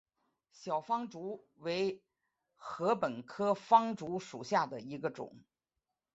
[0.51, 2.01] 小方竹为
[2.57, 5.43] 禾本科方竹属下的一个种。